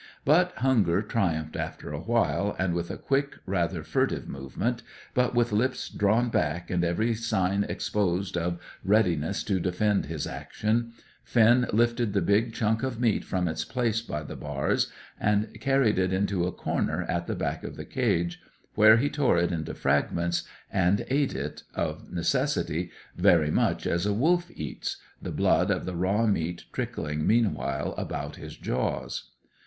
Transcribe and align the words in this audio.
But 0.25 0.53
hunger 0.55 1.03
triumphed 1.03 1.55
after 1.55 1.91
a 1.91 1.99
while, 1.99 2.55
and 2.57 2.73
with 2.73 2.89
a 2.89 2.97
quick, 2.97 3.35
rather 3.45 3.83
furtive 3.83 4.27
movement, 4.27 4.81
but 5.13 5.35
with 5.35 5.51
lips 5.51 5.89
drawn 5.89 6.29
back 6.29 6.71
and 6.71 6.83
every 6.83 7.13
sign 7.13 7.65
exposed 7.65 8.35
of 8.35 8.59
readiness 8.83 9.43
to 9.43 9.59
defend 9.59 10.07
his 10.07 10.25
action, 10.25 10.93
Finn 11.23 11.67
lifted 11.71 12.13
the 12.13 12.21
big 12.23 12.51
chunk 12.51 12.81
of 12.81 12.99
meat 12.99 13.23
from 13.23 13.47
its 13.47 13.63
place 13.63 14.01
by 14.01 14.23
the 14.23 14.35
bars, 14.35 14.91
and 15.19 15.55
carried 15.61 15.99
it 15.99 16.11
into 16.11 16.47
a 16.47 16.51
corner 16.51 17.03
at 17.03 17.27
the 17.27 17.35
back 17.35 17.63
of 17.63 17.75
the 17.75 17.85
cage, 17.85 18.39
where 18.73 18.97
he 18.97 19.07
tore 19.07 19.37
it 19.37 19.51
into 19.51 19.75
fragments, 19.75 20.45
and 20.71 21.05
ate 21.09 21.35
it, 21.35 21.61
of 21.75 22.11
necessity, 22.11 22.89
very 23.15 23.51
much 23.51 23.85
as 23.85 24.07
a 24.07 24.13
wolf 24.15 24.49
eats, 24.55 24.97
the 25.21 25.29
blood 25.31 25.69
of 25.69 25.85
the 25.85 25.95
raw 25.95 26.25
meat 26.25 26.65
trickling 26.73 27.27
meanwhile 27.27 27.93
about 27.99 28.37
his 28.37 28.57
jaws. 28.57 29.29